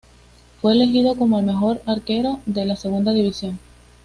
[0.63, 3.59] Fue elegido como el mejor arquero de la Segunda División.